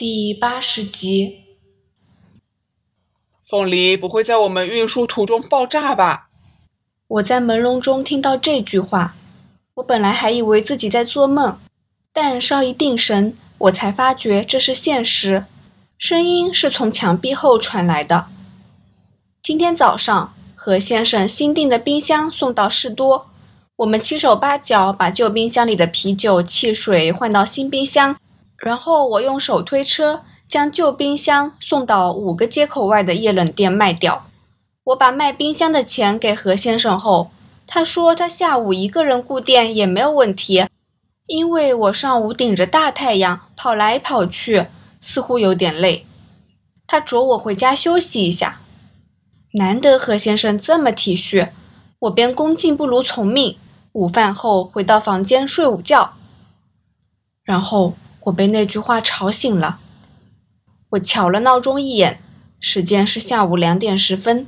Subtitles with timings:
[0.00, 1.40] 第八十集，
[3.46, 6.30] 凤梨不会在我们运输途中爆炸吧？
[7.06, 9.14] 我在朦胧中听到这句话，
[9.74, 11.58] 我本来还以为自己在做梦，
[12.14, 15.44] 但稍一定神，我才发觉这是现实。
[15.98, 18.28] 声音是从墙壁后传来的。
[19.42, 23.26] 今天早上，何先生新订的冰箱送到士多，
[23.76, 28.16] 我们七手八脚把旧冰箱里的啤酒、汽水换到新冰箱。
[28.60, 34.26] 然后我用手推车将旧冰箱送到五个街口外的液冷店卖掉。
[34.84, 37.30] 我把卖冰箱的钱给何先生后，
[37.66, 40.66] 他说他下午一个人顾店也没有问题，
[41.26, 44.66] 因为我上午顶着大太阳跑来跑去，
[45.00, 46.04] 似乎有点累。
[46.86, 48.60] 他着我回家休息一下。
[49.54, 51.48] 难得何先生这么体恤，
[52.00, 53.56] 我便恭敬不如从命。
[53.92, 56.12] 午饭后回到房间睡午觉，
[57.42, 57.94] 然后。
[58.24, 59.78] 我被那句话吵醒了，
[60.90, 62.20] 我瞧了闹钟一眼，
[62.60, 64.46] 时间是下午两点十分。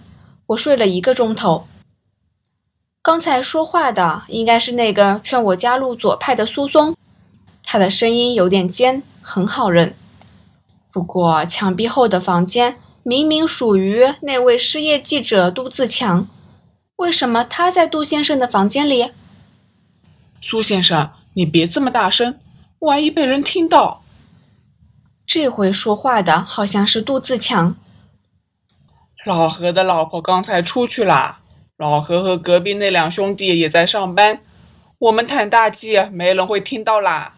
[0.49, 1.67] 我睡了一个钟头。
[3.01, 6.95] 刚才说话的应该是那个劝我加入左派的苏松，
[7.65, 9.95] 他的声音有点尖，很好认。
[10.93, 16.29] 不过墙壁后的房间明明属于那位失业记者杜自强，
[16.97, 19.11] 为什么他在杜先生的房间里？
[20.43, 22.39] 苏先生，你别这么大声。
[22.83, 24.03] 万一被人听到，
[25.25, 27.77] 这回说话的好像是杜自强。
[29.25, 31.43] 老何的老婆刚才出去啦，
[31.77, 34.41] 老何和隔壁那两兄弟也在上班。
[34.99, 37.37] 我们谈大计，没人会听到啦。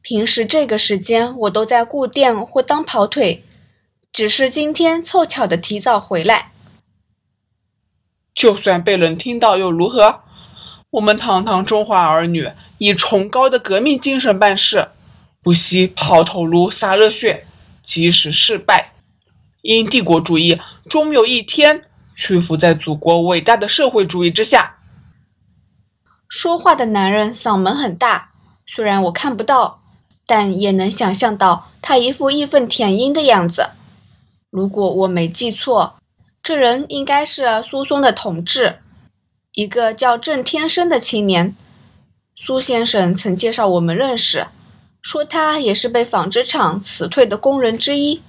[0.00, 3.42] 平时这个时间我都在顾店或当跑腿，
[4.12, 6.52] 只是今天凑巧的提早回来。
[8.32, 10.20] 就算被人听到又如何？
[10.94, 12.48] 我们堂堂中华儿女。
[12.78, 14.88] 以崇高的革命精神办事，
[15.42, 17.46] 不惜抛头颅洒热血。
[17.82, 18.92] 即使失败，
[19.62, 21.82] 因帝国主义终有一天
[22.14, 24.76] 屈服在祖国伟大的社会主义之下。
[26.28, 28.30] 说话的男人嗓门很大，
[28.64, 29.82] 虽然我看不到，
[30.26, 33.70] 但也能想象到他一副义愤填膺的样子。
[34.50, 35.96] 如果我没记错，
[36.42, 38.78] 这人应该是苏松的同志，
[39.54, 41.54] 一个叫郑天生的青年。
[42.34, 44.48] 苏先生曾介绍我们认识，
[45.00, 48.20] 说他也是被纺织厂辞退的工人之一。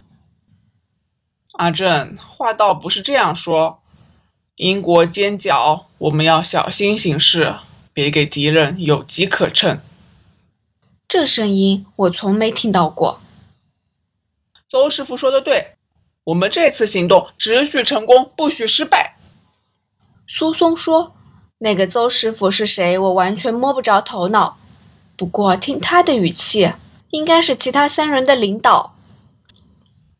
[1.53, 3.79] 阿正，话倒不是这样说。
[4.57, 7.55] 英国尖角，我们要小心行事，
[7.91, 9.79] 别给敌人有机可乘。
[11.07, 13.19] 这声音我从没听到过。
[14.69, 15.75] 邹师傅说的对，
[16.25, 19.14] 我们这次行动只许成功，不许失败。
[20.27, 21.13] 苏松说。
[21.57, 22.97] 那个邹师傅是谁？
[22.99, 24.57] 我完全摸不着头脑。
[25.15, 26.73] 不过听他的语气，
[27.11, 28.93] 应该是其他三人的领导。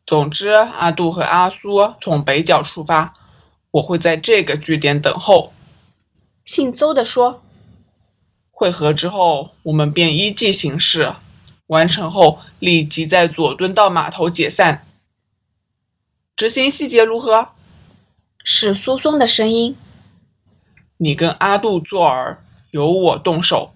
[0.06, 3.12] 总之，阿杜和阿苏从北角出发，
[3.70, 5.52] 我会在这个据点等候。
[6.44, 7.42] 姓邹的说
[8.50, 11.14] ：“会合之后，我们便依计行事。
[11.66, 14.86] 完成后，立即在佐敦道码头解散。
[16.34, 17.48] 执行细节如何？”
[18.42, 19.76] 是苏松的声音。
[20.98, 22.38] 你跟阿杜做饵，
[22.70, 23.72] 由我动手。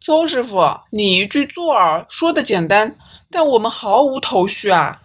[0.00, 2.96] 邹师傅，你一句做饵说的简单，
[3.30, 5.02] 但我们毫无头绪啊。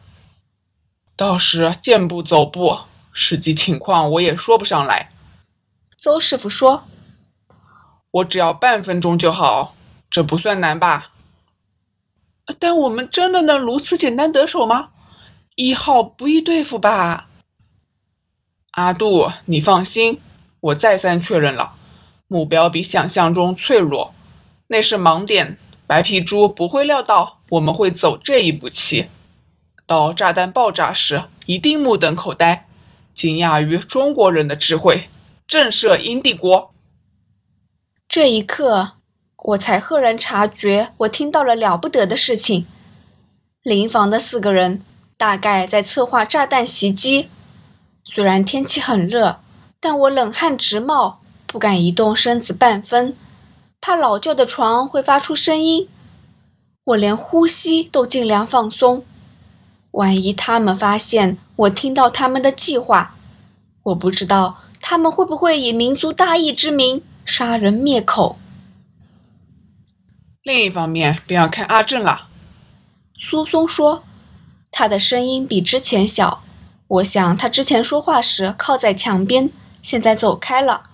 [1.16, 2.80] 到时见步走步，
[3.14, 5.12] 实际情况我也说不上来。
[5.98, 6.84] 邹师傅说
[8.10, 9.76] ：“我只要半分钟就好，
[10.10, 11.12] 这不算难吧？”
[12.60, 14.90] 但我们真的能如此简单得手吗？
[15.56, 17.28] 一号不易对付吧？
[18.72, 20.20] 阿杜，你放心。
[20.62, 21.74] 我再三确认了，
[22.28, 24.14] 目标比想象中脆弱，
[24.68, 25.58] 那是盲点。
[25.86, 29.08] 白皮猪不会料到我们会走这一步棋，
[29.86, 32.66] 到炸弹爆炸时一定目瞪口呆，
[33.14, 35.10] 惊讶于中国人的智慧，
[35.46, 36.72] 震慑英帝国。
[38.08, 38.94] 这一刻，
[39.38, 42.66] 我才赫然察觉，我听到了了不得的事情。
[43.64, 44.82] 邻房的四个人
[45.18, 47.28] 大概在策划炸弹袭击，
[48.06, 49.41] 虽然天气很热。
[49.84, 53.18] 但我冷汗直冒，不敢移动身子半分，
[53.82, 55.90] 怕老旧的床会发出声音。
[56.84, 59.04] 我连呼吸都尽量放松，
[59.90, 63.16] 万一他们发现我听到他们的计划，
[63.82, 68.38] 我不知道他们会不会以民族大义之名杀人灭口。
[70.44, 72.28] 另一方面，便要看阿正了。
[73.16, 74.04] 苏松说，
[74.72, 76.44] 他的声音比之前小，
[76.88, 79.50] 我想他之前说话时靠在墙边。
[79.82, 80.90] 现在走开了。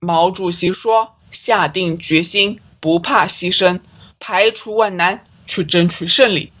[0.00, 3.80] 毛主席说：“下定决心，不怕牺牲，
[4.20, 6.52] 排除万难，去争取胜利。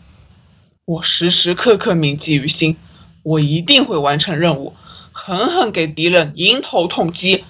[0.84, 2.76] 我时时刻刻铭记于心，
[3.22, 4.74] 我一定会完成任务，
[5.12, 7.44] 狠狠给敌人迎头痛击，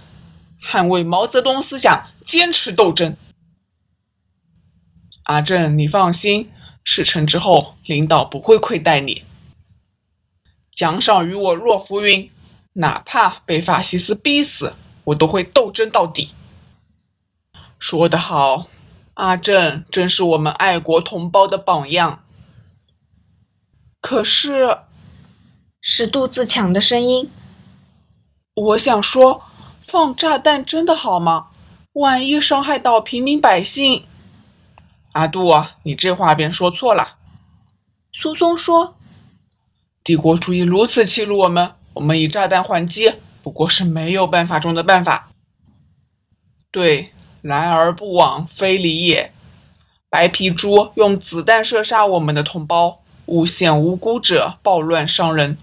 [0.60, 3.16] 捍卫毛泽东思想，坚持斗争。
[5.22, 6.50] 阿正，你放心，
[6.82, 9.22] 事成之后，领导不会亏待你。
[10.72, 12.30] 奖赏于我若浮云，
[12.78, 14.72] 哪怕被法西斯逼死，
[15.04, 16.30] 我都会斗争到底。
[17.80, 18.68] 说得好，
[19.14, 22.22] 阿正真是我们爱国同胞的榜样。
[24.00, 24.78] 可是，
[25.80, 27.28] 是杜自强的声音。
[28.54, 29.42] 我想说，
[29.86, 31.48] 放炸弹真的好吗？
[31.94, 34.04] 万一伤害到平民百姓？
[35.12, 35.52] 阿杜，
[35.82, 37.16] 你这话便说错了。
[38.12, 38.94] 苏松说
[40.04, 43.12] ：“帝国主义如此欺辱我们，我们以炸弹还击，
[43.42, 45.30] 不过是没有办法中的办法。
[46.70, 47.10] 对，
[47.42, 49.32] 来而不往非礼也。
[50.08, 55.58] 白皮猪用子弹射杀我们的同胞，诬陷无辜者，暴乱伤人，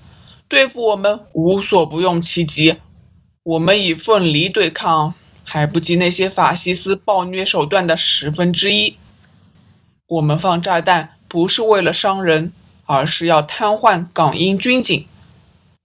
[0.50, 2.76] 对付我们无所不用其极。
[3.44, 5.14] 我们以奋力对抗，
[5.46, 8.98] 还不及那些法西斯暴虐手段的十分之一。”
[10.08, 12.52] 我们放炸弹不是为了伤人，
[12.86, 15.08] 而是要瘫痪港英军警，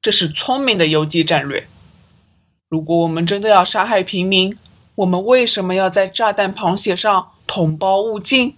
[0.02, 1.69] 这是聪明的游击战略。
[2.69, 4.56] 如果我们真的要杀害平民，
[4.94, 8.56] 我们为什么要在炸弹旁写上“同胞勿近”？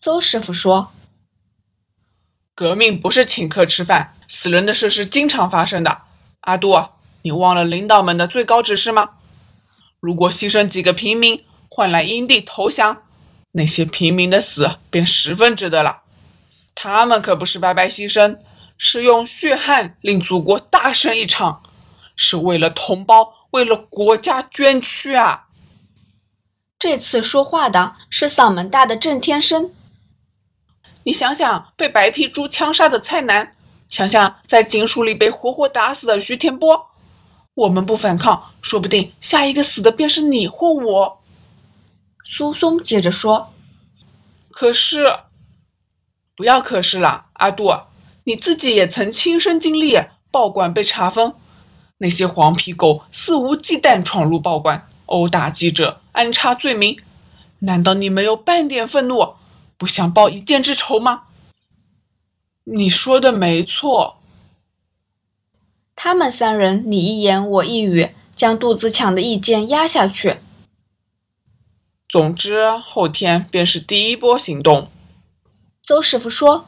[0.00, 0.90] 邹师傅说
[2.56, 6.02] ：“革命不是请客吃饭，死人的事是经常发生的。”
[6.42, 6.74] 阿杜，
[7.22, 9.10] 你忘了领导们的最高指示吗？
[10.00, 13.02] 如果牺牲几个平民换来英帝投降？
[13.52, 16.02] 那些平民的死便十分值得了，
[16.74, 18.38] 他们可不是白白牺牲，
[18.78, 21.62] 是用血汗令祖国大胜一场，
[22.14, 25.48] 是为了同胞，为了国家捐躯啊！
[26.78, 29.72] 这次说话的是嗓门大的郑天生。
[31.04, 33.54] 你想想，被白皮猪枪杀的蔡澜，
[33.88, 36.90] 想想在警署里被活活打死的徐天波，
[37.54, 41.22] 我们不反抗，说不定下一个死的便是你或我。
[42.24, 43.54] 苏松接着说
[44.50, 45.20] ：“可是，
[46.34, 47.72] 不要可是了，阿杜，
[48.28, 49.96] 你自己也曾亲身经历
[50.32, 51.34] 报馆被查封，
[51.98, 56.98] 那些黄皮狗肆无忌惮闯入报馆，殴打记者，安插罪名，
[57.60, 59.36] 难道你没有半点愤怒，
[59.78, 61.22] 不想报一箭之仇吗？”
[62.68, 64.16] 你说的没错。
[65.94, 70.38] 他们三人你一言我一语，将杜子强的意见压下去。
[72.08, 74.90] 总之，后天便是第一波行动。
[75.80, 76.66] 邹师傅说：“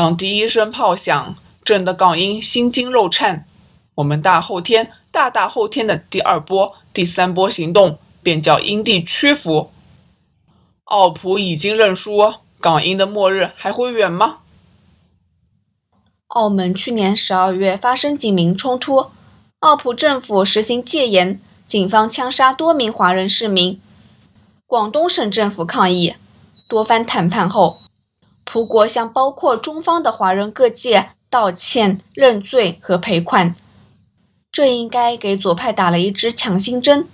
[0.00, 3.44] 当第一声炮响，震得港英心惊肉颤，
[3.96, 9.70] 我们大后天、大大后天的第二波、第三波行动便叫英帝屈服。
[10.84, 12.32] 奥普已经认输，
[12.62, 14.38] 港英的末日还会远吗？”
[16.28, 19.10] 澳门去年十二月发生警民冲突，
[19.58, 23.78] 奥普政府实行戒严，警方枪杀多名华人市民。
[24.66, 26.14] 广东省政府抗议，
[26.66, 27.82] 多番谈判后，
[28.52, 33.54] 葡国向包括中方的华人各界道歉、认罪和赔款。
[34.50, 37.06] 这应该给左派打了一支强心针。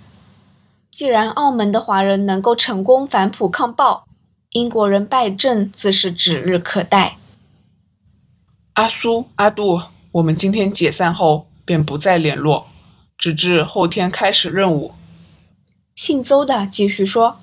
[0.89, 4.07] 既然澳门的华人能够成功反葡抗暴，
[4.49, 7.17] 英国人败阵自是指日可待。
[8.73, 9.79] 阿苏、阿杜，
[10.13, 12.65] 我们今天解散后便不再联络，
[13.15, 14.93] 直至后天开始任务。
[15.93, 17.37] 姓邹的继续说。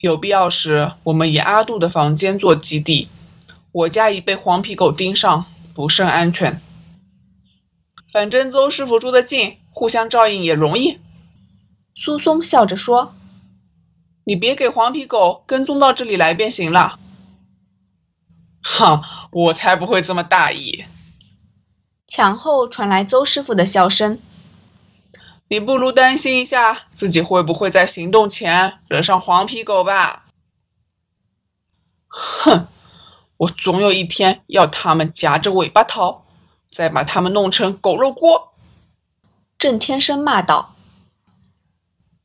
[0.00, 3.08] 有必要时，我们以阿杜的房间做基地。
[3.70, 6.60] 我家已被黄皮狗盯上，不甚安全。
[8.10, 10.98] 反正邹师傅住得近，互相照应也容易。
[11.94, 13.14] 苏松笑着说
[14.24, 16.98] ：“你别给黄皮狗跟踪到这里来便行了。”
[18.64, 20.86] 哼，我才不会这么大意。
[22.06, 24.18] 墙后传来邹师傅的笑声。
[25.52, 30.26] 你不如担心一下自己会不会在行动前惹上黄皮狗吧。
[32.06, 32.68] 哼，
[33.36, 36.24] 我总有一天要他们夹着尾巴逃，
[36.70, 38.52] 再把他们弄成狗肉锅。
[39.58, 40.76] 郑天生骂道：“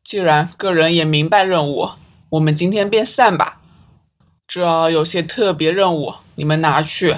[0.06, 1.90] 既然个人也明白任务，
[2.30, 3.60] 我们今天便散吧。
[4.48, 7.18] 这有些特别任务，你们拿去。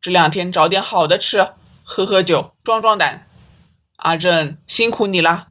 [0.00, 1.50] 这两天找点好的吃，
[1.84, 3.28] 喝喝酒，壮壮胆。”
[4.00, 5.48] 阿正，辛苦你了。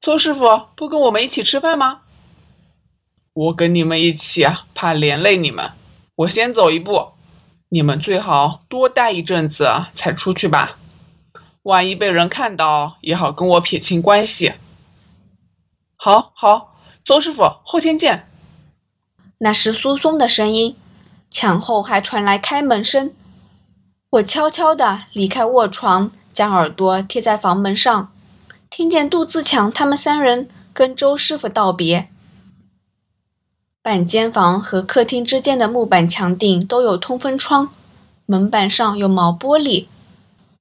[0.00, 2.00] 邹师傅不跟我们一起吃饭吗？
[3.32, 5.72] 我跟你们一起啊，怕连累你们。
[6.14, 7.12] 我先走一步，
[7.68, 10.78] 你们最好多待一阵子才出去吧。
[11.62, 14.54] 万一被人看到，也好跟我撇清关系。
[15.96, 18.28] 好好，邹师傅，后天见。
[19.38, 20.76] 那是苏松的声音，
[21.30, 23.12] 墙后还传来开门声。
[24.10, 28.12] 我悄悄地离开卧床，将耳朵贴在房门上，
[28.70, 32.06] 听见杜自强他们三人跟周师傅道别。
[33.82, 37.70] 半间房和客厅之间的木板墙顶都有通风窗，
[38.24, 39.86] 门板上有毛玻璃，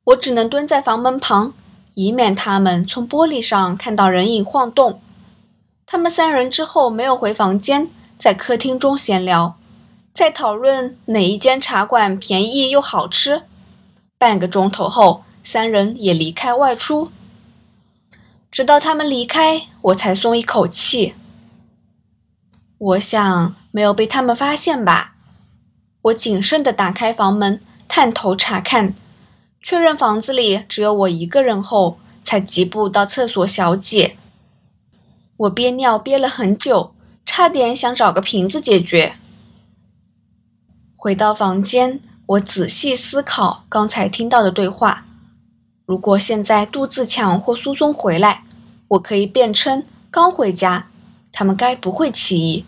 [0.05, 1.53] 我只能蹲在房门旁，
[1.93, 4.99] 以免他们从玻璃上看到人影晃动。
[5.85, 7.87] 他们三人之后没有回房间。
[8.17, 9.55] 在客厅中闲聊，
[10.15, 13.43] 在讨论哪一间茶馆便宜又好吃。
[14.17, 17.09] 半个钟头后，三人也离开外出。
[18.51, 21.13] 直到他们离开，我才松一口气。
[22.77, 25.15] 我想没有被他们发现吧。
[26.01, 28.93] 我谨慎地打开房门，探头查看，
[29.61, 34.17] 确认房子里只有我一个人后，才疾步到厕所小解。
[35.37, 36.93] 我憋尿憋了很久。
[37.25, 39.13] 差点想找个瓶子解决。
[40.97, 45.06] 回到房间，我仔细思考刚才听到的对话。
[45.87, 48.43] 如果现在杜自强或苏松回来，
[48.89, 50.89] 我可以辩称刚回家，
[51.31, 52.65] 他们该不会起疑。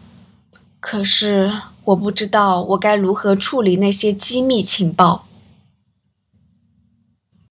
[0.79, 1.51] 可是
[1.83, 5.25] 我不知道我该如何处理那些机密情报。